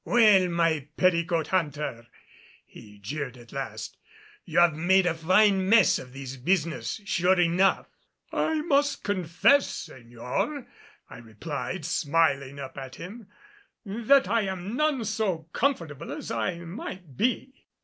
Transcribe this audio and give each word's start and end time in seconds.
"Well, 0.03 0.49
my 0.49 0.87
petticoat 0.97 1.49
hunter," 1.49 2.07
he 2.65 2.97
jeered 2.97 3.37
at 3.37 3.51
last, 3.51 3.97
"you 4.45 4.57
have 4.57 4.73
made 4.75 5.05
a 5.05 5.13
fine 5.13 5.69
mess 5.69 5.99
of 5.99 6.11
this 6.11 6.37
business, 6.37 7.01
sure 7.05 7.39
enough." 7.39 7.85
"I 8.31 8.61
must 8.61 9.03
confess, 9.03 9.87
Señor," 9.93 10.65
I 11.07 11.17
replied, 11.17 11.85
smiling 11.85 12.57
up 12.57 12.79
at 12.79 12.95
him, 12.95 13.27
"that 13.85 14.27
I 14.27 14.41
am 14.41 14.75
none 14.75 15.05
so 15.05 15.47
comfortable 15.53 16.11
as 16.11 16.31
I 16.31 16.57
might 16.57 17.15
be." 17.15 17.67